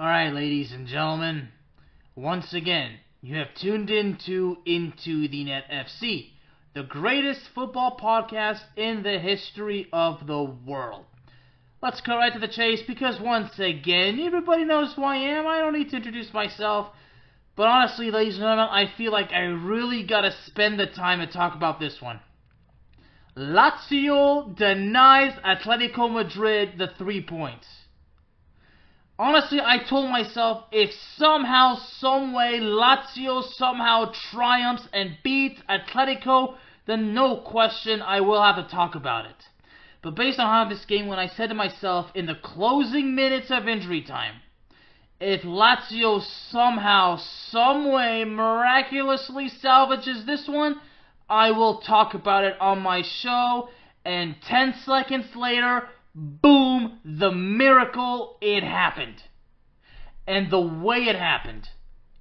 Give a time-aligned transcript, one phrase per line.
[0.00, 1.50] Alright, ladies and gentlemen,
[2.16, 6.30] once again, you have tuned into Into the Net FC,
[6.72, 11.04] the greatest football podcast in the history of the world.
[11.82, 15.46] Let's go right to the chase because once again, everybody knows who I am.
[15.46, 16.94] I don't need to introduce myself.
[17.54, 21.26] But honestly, ladies and gentlemen, I feel like I really gotta spend the time to
[21.26, 22.20] talk about this one.
[23.36, 27.66] Lazio denies Atletico Madrid the three points.
[29.22, 36.54] Honestly, I told myself if somehow, someway, Lazio somehow triumphs and beats Atletico,
[36.86, 39.48] then no question I will have to talk about it.
[40.00, 43.50] But based on how this game went, I said to myself in the closing minutes
[43.50, 44.36] of injury time,
[45.20, 50.80] if Lazio somehow, someway, miraculously salvages this one,
[51.28, 53.68] I will talk about it on my show.
[54.02, 59.22] And 10 seconds later, boom, the miracle, it happened.
[60.26, 61.68] And the way it happened,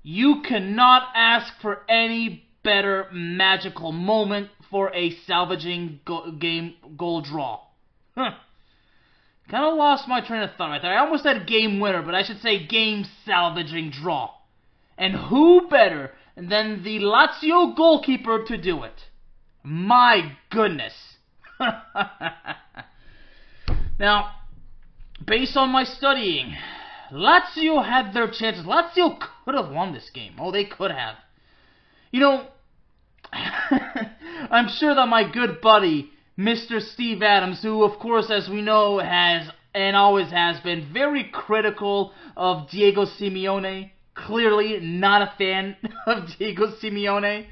[0.03, 7.61] you cannot ask for any better magical moment for a salvaging go- game goal draw.
[8.15, 8.31] Huh.
[9.49, 10.93] Kind of lost my train of thought right there.
[10.93, 14.31] I almost said game winner, but I should say game salvaging draw.
[14.97, 19.07] And who better than the Lazio goalkeeper to do it?
[19.63, 20.93] My goodness.
[23.99, 24.31] Now,
[25.25, 26.55] based on my studying,
[27.11, 28.65] Lazio had their chances.
[28.65, 30.33] Lazio could have won this game.
[30.39, 31.15] Oh, they could have.
[32.11, 32.47] You know,
[33.31, 36.81] I'm sure that my good buddy, Mr.
[36.81, 42.13] Steve Adams, who, of course, as we know, has and always has been very critical
[42.35, 45.75] of Diego Simeone, clearly not a fan
[46.07, 47.45] of Diego Simeone.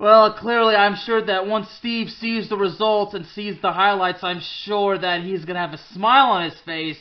[0.00, 4.38] Well, clearly, I'm sure that once Steve sees the results and sees the highlights, I'm
[4.38, 6.96] sure that he's going to have a smile on his face.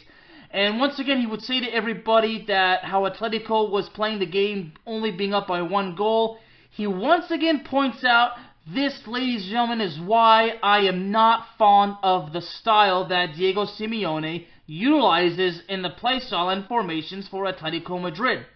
[0.49, 4.73] And once again, he would say to everybody that how Atletico was playing the game
[4.87, 6.39] only being up by one goal.
[6.71, 8.31] He once again points out
[8.65, 13.65] this, ladies and gentlemen, is why I am not fond of the style that Diego
[13.65, 18.47] Simeone utilizes in the play style and formations for Atletico Madrid.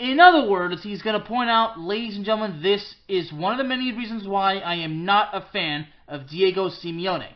[0.00, 3.58] In other words, he's going to point out, ladies and gentlemen, this is one of
[3.58, 7.28] the many reasons why I am not a fan of Diego Simeone.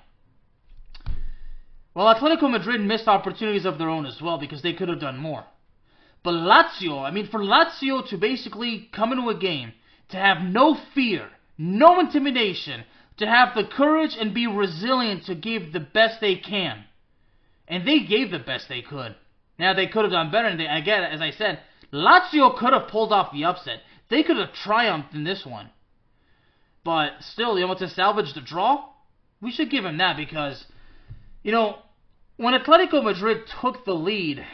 [1.95, 5.19] Well, Atletico Madrid missed opportunities of their own as well because they could have done
[5.19, 5.45] more.
[6.23, 9.75] But Lazio, I mean, for Lazio to basically come into a game,
[10.09, 12.85] to have no fear, no intimidation,
[13.19, 16.85] to have the courage and be resilient to give the best they can.
[17.69, 19.17] And they gave the best they could.
[19.59, 21.61] Now, they could have done better, and they, again, as I said,
[21.95, 23.81] Lazio could have pulled off the upset.
[24.11, 25.71] They could have triumphed in this one.
[26.83, 28.89] But still, you know, to salvage the draw,
[29.41, 30.67] we should give him that because,
[31.43, 31.79] you know,
[32.37, 34.45] when Atletico Madrid took the lead,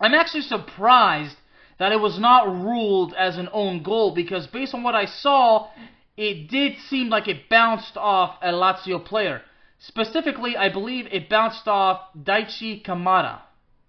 [0.00, 1.36] I'm actually surprised
[1.78, 5.68] that it was not ruled as an own goal because based on what I saw,
[6.16, 9.42] it did seem like it bounced off a Lazio player.
[9.80, 13.40] Specifically, I believe it bounced off Daichi Kamada,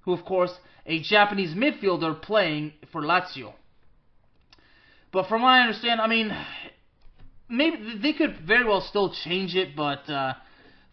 [0.01, 0.53] who of course
[0.89, 3.53] a Japanese midfielder playing for Lazio.
[5.11, 6.35] But from what I understand, I mean,
[7.47, 10.33] maybe they could very well still change it, but uh,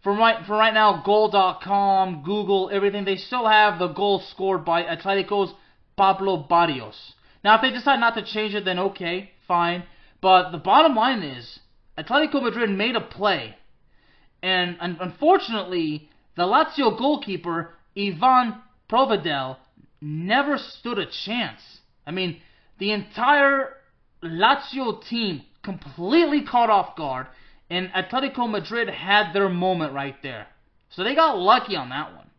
[0.02, 4.82] for right for right now, Goal.com, Google, everything, they still have the goal scored by
[4.82, 5.54] Atletico's
[5.96, 7.14] Pablo Barrios.
[7.42, 9.84] Now, if they decide not to change it, then okay, fine.
[10.20, 11.60] But the bottom line is,
[11.96, 13.56] Atletico Madrid made a play,
[14.42, 18.56] and, and unfortunately, the Lazio goalkeeper Ivan
[18.90, 19.56] Provedel
[20.00, 21.60] never stood a chance.
[22.06, 22.40] I mean,
[22.78, 23.74] the entire
[24.22, 27.26] Lazio team completely caught off guard,
[27.70, 30.46] and Atletico Madrid had their moment right there.
[30.90, 32.30] So they got lucky on that one.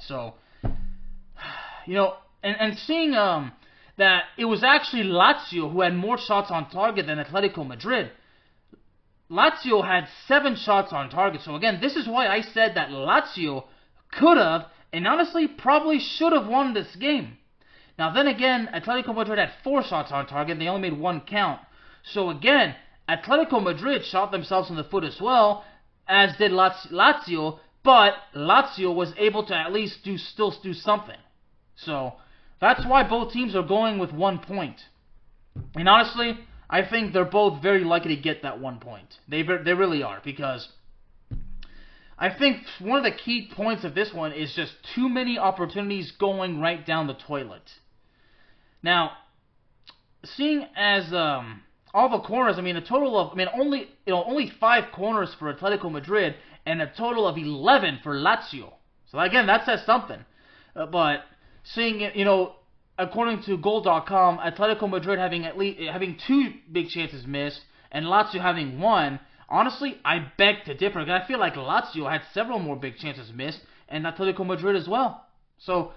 [0.00, 0.34] So,
[1.86, 3.52] you know, and, and seeing um,
[3.98, 8.10] that it was actually Lazio who had more shots on target than Atletico Madrid.
[9.30, 11.42] Lazio had seven shots on target.
[11.42, 13.64] So again, this is why I said that Lazio
[14.10, 17.38] could have and honestly probably should have won this game.
[17.98, 21.20] Now then again, Atletico Madrid had four shots on target and they only made one
[21.20, 21.60] count.
[22.02, 22.74] So again,
[23.08, 25.64] Atletico Madrid shot themselves in the foot as well,
[26.08, 31.18] as did Lazio, but Lazio was able to at least do still do something.
[31.76, 32.14] So
[32.60, 34.80] that's why both teams are going with one point.
[35.74, 36.38] And honestly,
[36.68, 39.18] I think they're both very likely to get that one point.
[39.28, 40.68] They they really are because
[42.20, 46.12] I think one of the key points of this one is just too many opportunities
[46.20, 47.62] going right down the toilet.
[48.82, 49.12] Now,
[50.24, 51.62] seeing as um,
[51.94, 54.92] all the corners, I mean a total of I mean only you know only five
[54.92, 56.34] corners for Atletico Madrid
[56.66, 58.74] and a total of eleven for Lazio.
[59.10, 60.22] So again, that says something.
[60.76, 61.22] Uh, but
[61.64, 62.56] seeing you know,
[62.98, 68.42] according to Goal.com, Atletico Madrid having at least having two big chances missed and Lazio
[68.42, 69.20] having one.
[69.50, 71.00] Honestly, I beg to differ.
[71.00, 75.26] I feel like Lazio had several more big chances missed, and Atletico Madrid as well.
[75.58, 75.92] So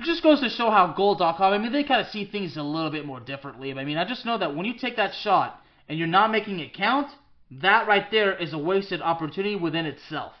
[0.00, 1.40] it just goes to show how Goal.com.
[1.40, 3.72] I mean, they kind of see things a little bit more differently.
[3.72, 6.58] I mean, I just know that when you take that shot and you're not making
[6.58, 7.08] it count,
[7.50, 10.32] that right there is a wasted opportunity within itself.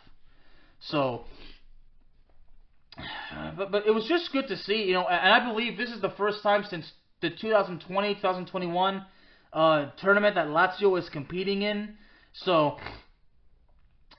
[0.80, 1.24] So
[3.56, 6.00] but but it was just good to see, you know, and I believe this is
[6.00, 6.90] the first time since
[7.20, 9.06] the 2020-2021
[9.52, 11.96] uh, tournament that Lazio is competing in.
[12.44, 12.76] So,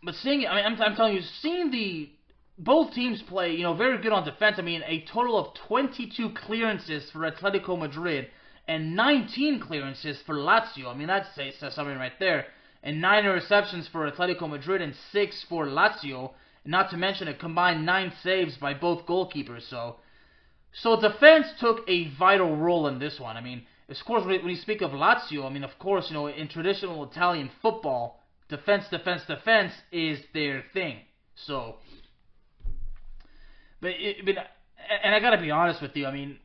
[0.04, 2.10] but seeing, I mean, I'm, I'm telling you, seeing the
[2.58, 4.56] both teams play, you know, very good on defense.
[4.58, 8.28] I mean, a total of 22 clearances for Atletico Madrid
[8.68, 10.88] and 19 clearances for Lazio.
[10.88, 12.48] I mean, that says something right there.
[12.84, 16.31] And nine interceptions for Atletico Madrid and six for Lazio.
[16.66, 19.69] Not to mention a combined nine saves by both goalkeepers.
[19.69, 19.98] So,
[20.74, 23.38] so defense took a vital role in this one.
[23.38, 26.28] I mean, of course, when you speak of Lazio, I mean, of course, you know,
[26.28, 31.00] in traditional Italian football, defense, defense, defense is their thing.
[31.36, 31.78] So,
[33.80, 34.36] but, it, but
[35.04, 36.06] and I gotta be honest with you.
[36.06, 36.38] I mean,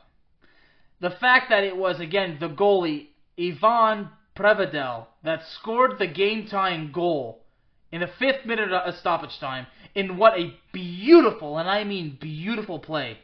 [1.00, 3.08] the fact that it was again the goalie
[3.38, 7.44] Ivan Provedel that scored the game time goal
[7.90, 12.78] in the fifth minute of stoppage time in what a beautiful, and I mean beautiful
[12.78, 13.18] play.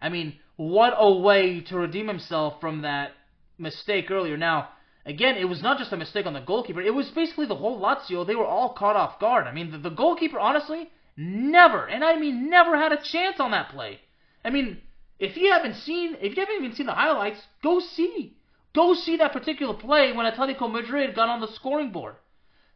[0.00, 3.12] I mean, what a way to redeem himself from that
[3.58, 4.36] mistake earlier.
[4.36, 4.68] Now,
[5.06, 7.80] again, it was not just a mistake on the goalkeeper, it was basically the whole
[7.80, 8.26] Lazio.
[8.26, 9.46] They were all caught off guard.
[9.46, 13.50] I mean, the, the goalkeeper, honestly, never, and I mean never had a chance on
[13.52, 14.00] that play.
[14.44, 14.80] I mean,
[15.18, 18.36] if you haven't seen, if you haven't even seen the highlights, go see.
[18.74, 22.16] Go see that particular play when Atletico Madrid got on the scoring board.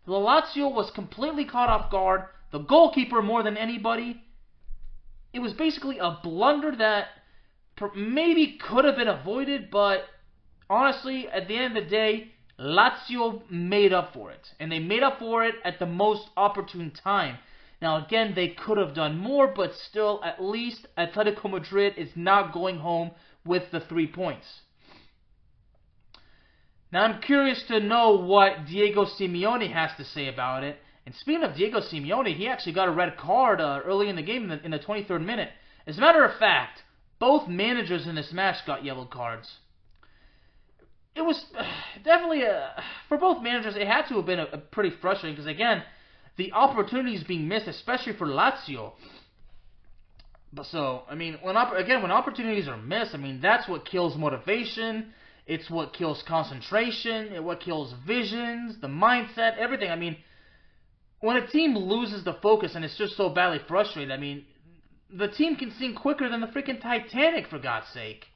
[0.06, 2.24] The Lazio was completely caught off guard.
[2.52, 4.22] The goalkeeper more than anybody.
[5.32, 7.08] It was basically a blunder that
[7.94, 10.04] maybe could have been avoided, but
[10.68, 14.48] honestly, at the end of the day, Lazio made up for it.
[14.58, 17.38] And they made up for it at the most opportune time.
[17.82, 22.52] Now, again, they could have done more, but still, at least Atletico Madrid is not
[22.52, 23.10] going home
[23.44, 24.62] with the three points.
[26.92, 30.78] Now I'm curious to know what Diego Simeone has to say about it.
[31.04, 34.22] And speaking of Diego Simeone, he actually got a red card uh, early in the
[34.22, 35.50] game in the, in the 23rd minute.
[35.86, 36.82] As a matter of fact,
[37.18, 39.50] both managers in this match got yellow cards.
[41.14, 41.64] It was uh,
[42.04, 43.74] definitely a, for both managers.
[43.74, 45.82] It had to have been a, a pretty frustrating because again,
[46.36, 48.92] the opportunities being missed, especially for Lazio.
[50.52, 54.16] But so I mean, when again when opportunities are missed, I mean that's what kills
[54.16, 55.12] motivation.
[55.46, 57.32] It's what kills concentration.
[57.32, 59.90] It what kills visions, the mindset, everything.
[59.90, 60.16] I mean,
[61.20, 64.44] when a team loses the focus and it's just so badly frustrated, I mean,
[65.10, 68.26] the team can sink quicker than the freaking Titanic, for God's sake.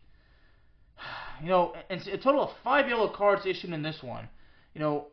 [1.43, 4.29] You know, and a total of five yellow cards issued in this one.
[4.75, 5.07] You know,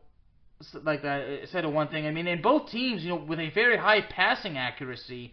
[0.82, 2.06] like that said of one thing.
[2.06, 5.32] I mean, in both teams, you know, with a very high passing accuracy,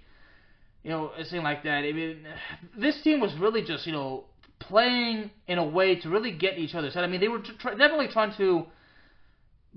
[0.84, 1.84] you know, a thing like that.
[1.84, 2.26] I mean,
[2.78, 4.24] this team was really just, you know,
[4.60, 7.04] playing in a way to really get each other's head.
[7.04, 8.66] I mean, they were tr- definitely trying to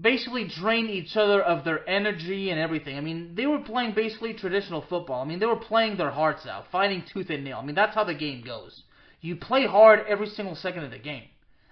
[0.00, 2.96] basically drain each other of their energy and everything.
[2.96, 5.22] I mean, they were playing basically traditional football.
[5.22, 7.58] I mean, they were playing their hearts out, fighting tooth and nail.
[7.60, 8.84] I mean, that's how the game goes.
[9.20, 11.24] You play hard every single second of the game.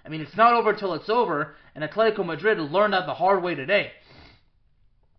[0.05, 3.43] I mean, it's not over till it's over, and Atletico Madrid learned that the hard
[3.43, 3.91] way today.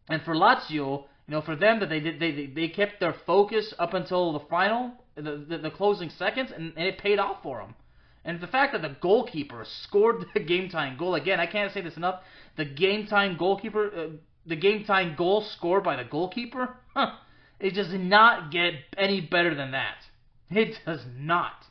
[0.08, 3.74] And for Lazio, you know, for them that they did, they they kept their focus
[3.78, 7.58] up until the final, the the, the closing seconds, and, and it paid off for
[7.58, 7.74] them.
[8.24, 11.80] And the fact that the goalkeeper scored the game time goal again, I can't say
[11.80, 12.20] this enough.
[12.56, 14.08] The game time goalkeeper, uh,
[14.46, 17.12] the game time goal scored by the goalkeeper, huh,
[17.60, 19.96] it does not get any better than that.
[20.50, 21.64] It does not.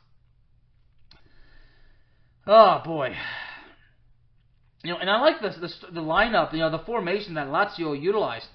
[2.46, 3.14] Oh boy.
[4.82, 5.56] You know, and I like this,
[5.92, 8.46] the lineup, you know, the formation that Lazio utilized.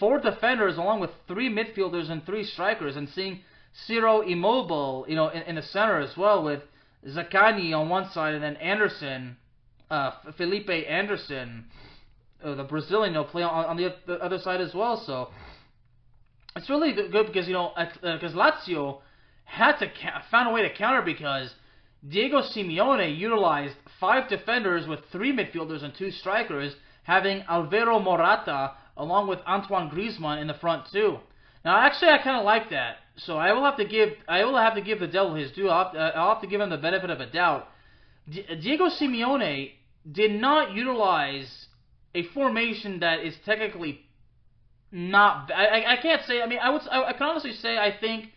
[0.00, 3.40] Four defenders along with three midfielders and three strikers, and seeing
[3.86, 6.62] Ciro Immobile, you know, in, in the center as well with
[7.08, 9.36] Zaccagni on one side, and then Anderson,
[9.90, 11.66] uh, Felipe Anderson,
[12.42, 15.02] uh, the Brazilian, know, play on, on the, the, other side as well.
[15.06, 15.28] So
[16.56, 17.72] it's really good because you know
[18.02, 19.00] because uh, Lazio
[19.44, 21.54] had to ca- found a way to counter because
[22.08, 29.28] Diego Simeone utilized five defenders with three midfielders and two strikers, having Alvaro Morata along
[29.28, 31.18] with Antoine Griezmann in the front too.
[31.64, 34.56] Now, actually, I kind of like that so I will have to give I will
[34.56, 35.68] have to give the devil his due.
[35.68, 37.68] I'll have to, uh, I'll have to give him the benefit of a doubt.
[38.28, 39.72] D- Diego Simeone
[40.10, 41.66] did not utilize
[42.14, 44.00] a formation that is technically
[44.92, 45.50] not.
[45.52, 46.42] I, I, I can't say.
[46.42, 46.82] I mean, I would.
[46.90, 48.30] I, I can honestly say I think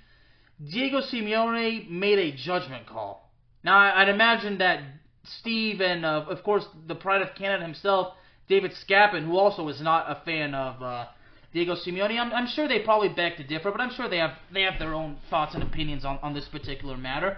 [0.64, 3.32] Diego Simeone made a judgment call.
[3.64, 4.82] Now, I'd imagine that
[5.24, 8.14] Steve and, uh, of course, the pride of Canada himself,
[8.48, 11.06] David Scapin, who also is not a fan of uh,
[11.52, 14.38] Diego Simeone, I'm, I'm, sure they probably beg to differ, but I'm sure they have
[14.54, 17.38] they have their own thoughts and opinions on, on this particular matter.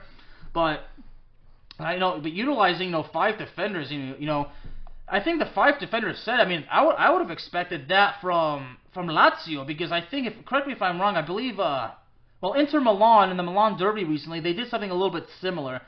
[0.53, 0.81] But
[1.79, 4.49] I know, but utilizing you know five defenders, you you know,
[5.07, 6.39] I think the five defenders said.
[6.41, 10.27] I mean, I would I would have expected that from from Lazio because I think
[10.27, 11.91] if correct me if I'm wrong, I believe uh
[12.41, 15.81] well Inter Milan in the Milan Derby recently they did something a little bit similar,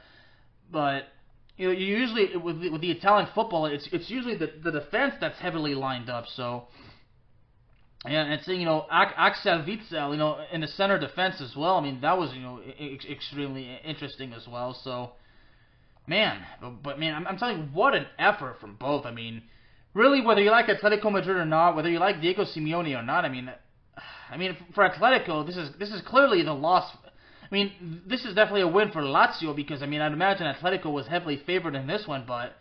[0.72, 1.10] but
[1.58, 4.72] you know, you usually with the, with the Italian football, it's it's usually the the
[4.72, 6.26] defense that's heavily lined up.
[6.28, 6.68] So
[8.06, 11.78] and, and seeing, you know, Axel Witsel, you know, in the center defense as well.
[11.78, 14.74] I mean, that was, you know, ex- extremely interesting as well.
[14.84, 15.12] So,
[16.06, 19.06] man, but, but man, I'm, I'm telling you, what an effort from both.
[19.06, 19.44] I mean,
[19.94, 23.24] really, whether you like Atletico Madrid or not, whether you like Diego Simeone or not,
[23.24, 23.50] I mean,
[24.30, 26.92] I mean, for Atletico, this is this is clearly the loss.
[27.44, 30.92] I mean, this is definitely a win for Lazio because I mean, I'd imagine Atletico
[30.92, 32.54] was heavily favored in this one, but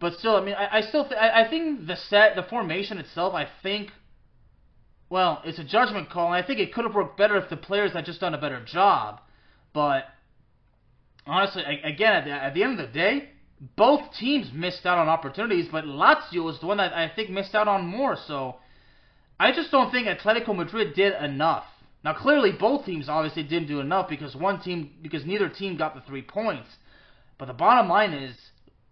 [0.00, 2.98] but still, I mean, I, I still th- I, I think the set, the formation
[2.98, 3.92] itself, I think
[5.08, 7.56] well, it's a judgment call, and I think it could have worked better if the
[7.56, 9.20] players had just done a better job.
[9.72, 10.04] But
[11.26, 13.30] honestly, again, at the, at the end of the day,
[13.76, 17.54] both teams missed out on opportunities, but Lazio was the one that I think missed
[17.54, 18.16] out on more.
[18.26, 18.56] So
[19.38, 21.64] I just don't think Atletico Madrid did enough.
[22.04, 25.94] Now, clearly, both teams obviously didn't do enough because one team, because neither team got
[25.94, 26.68] the three points.
[27.38, 28.36] But the bottom line is,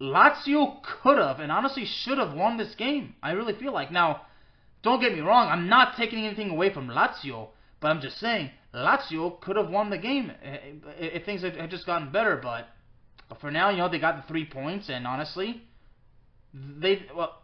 [0.01, 3.15] Lazio could have and honestly should have won this game.
[3.23, 4.23] I really feel like now.
[4.85, 7.49] Don't get me wrong, I'm not taking anything away from Lazio,
[7.81, 10.31] but I'm just saying Lazio could have won the game
[10.99, 12.37] if things had just gotten better.
[12.37, 12.69] But
[13.41, 15.63] for now, you know, they got the three points, and honestly,
[16.53, 17.43] they well,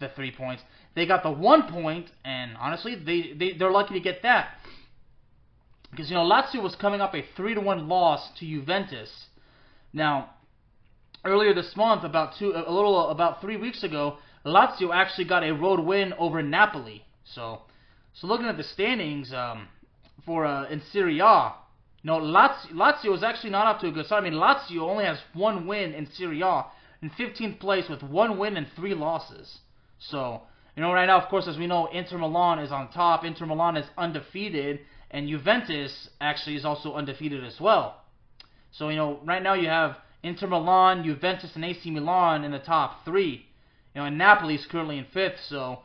[0.00, 0.62] the three points,
[0.94, 4.54] they got the one point, and honestly, they they they're lucky to get that
[5.90, 9.10] because you know Lazio was coming up a three to one loss to Juventus.
[9.92, 10.30] Now,
[11.24, 15.52] earlier this month, about two, a little about three weeks ago, Lazio actually got a
[15.52, 17.04] road win over Napoli.
[17.24, 17.60] So,
[18.14, 19.68] so looking at the standings um,
[20.26, 21.54] for uh, in Serie A,
[22.04, 24.24] no, Lazio, Lazio is actually not up to a good start.
[24.24, 26.66] I mean, Lazio only has one win in Serie A,
[27.00, 29.58] in 15th place with one win and three losses.
[29.98, 30.42] So,
[30.76, 33.24] you know, right now, of course, as we know, Inter Milan is on top.
[33.24, 38.00] Inter Milan is undefeated, and Juventus actually is also undefeated as well.
[38.72, 42.58] So, you know, right now you have Inter Milan, Juventus, and AC Milan in the
[42.58, 43.46] top three.
[43.94, 45.40] You know, and Napoli is currently in fifth.
[45.48, 45.80] So,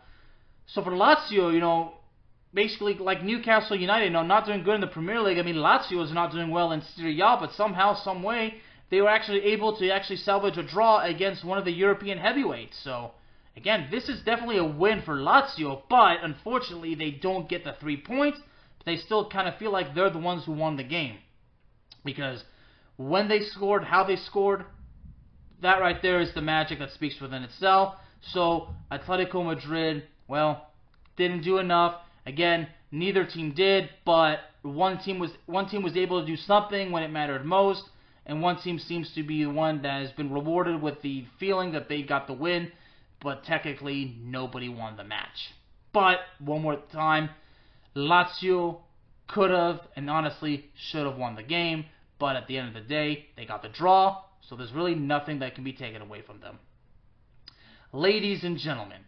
[0.68, 1.94] so for Lazio, you know,
[2.54, 5.40] basically like Newcastle United, you know, not doing good in the Premier League.
[5.40, 8.56] I mean, Lazio is not doing well in Serie A, but somehow, some way,
[8.90, 12.78] they were actually able to actually salvage a draw against one of the European heavyweights.
[12.84, 13.12] So,
[13.56, 17.98] again, this is definitely a win for Lazio, but unfortunately, they don't get the three
[17.98, 18.40] points.
[18.78, 21.18] But they still kind of feel like they're the ones who won the game
[22.06, 22.44] because
[22.98, 24.66] when they scored, how they scored,
[25.62, 27.96] that right there is the magic that speaks within itself.
[28.34, 30.68] So Atletico Madrid, well,
[31.16, 31.96] didn't do enough.
[32.26, 36.92] Again, neither team did, but one team was one team was able to do something
[36.92, 37.84] when it mattered most,
[38.26, 41.72] and one team seems to be the one that has been rewarded with the feeling
[41.72, 42.72] that they got the win,
[43.22, 45.54] but technically nobody won the match.
[45.94, 47.30] But one more time,
[47.96, 48.82] Lazio
[49.28, 51.86] could have and honestly should have won the game,
[52.20, 55.40] but at the end of the day, they got the draw, so there's really nothing
[55.40, 56.60] that can be taken away from them.
[57.94, 59.02] Ladies and gentlemen,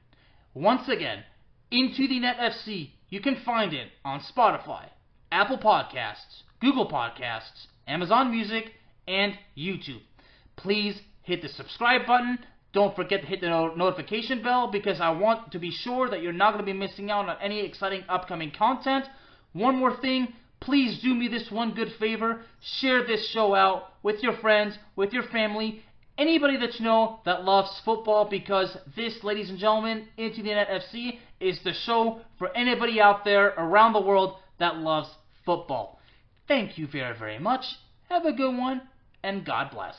[0.53, 1.23] once again,
[1.71, 4.85] Into the Net FC, you can find it on Spotify,
[5.31, 8.71] Apple Podcasts, Google Podcasts, Amazon Music,
[9.07, 10.01] and YouTube.
[10.55, 12.39] Please hit the subscribe button.
[12.73, 16.33] Don't forget to hit the notification bell because I want to be sure that you're
[16.33, 19.05] not going to be missing out on any exciting upcoming content.
[19.53, 22.41] One more thing, please do me this one good favor.
[22.79, 25.83] Share this show out with your friends, with your family,
[26.19, 30.67] anybody that you know that loves football because this, ladies and gentlemen, Into the Net
[30.67, 35.09] FC is the show for anybody out there around the world that loves
[35.45, 35.99] football.
[36.47, 37.63] Thank you very, very much.
[38.09, 38.81] Have a good one,
[39.23, 39.95] and God bless.